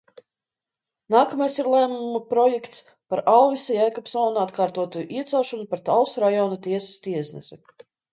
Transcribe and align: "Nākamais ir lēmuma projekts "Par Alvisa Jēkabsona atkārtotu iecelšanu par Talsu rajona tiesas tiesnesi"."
"Nākamais 1.15 1.57
ir 1.63 1.67
lēmuma 1.73 2.21
projekts 2.31 2.79
"Par 3.13 3.21
Alvisa 3.33 3.75
Jēkabsona 3.75 4.45
atkārtotu 4.47 5.03
iecelšanu 5.19 5.67
par 5.75 5.85
Talsu 5.91 6.25
rajona 6.25 6.59
tiesas 6.69 6.97
tiesnesi"." 7.09 7.61